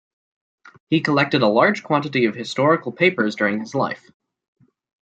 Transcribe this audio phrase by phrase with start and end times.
[0.89, 4.09] He collected a large quantity of historical papers during his life.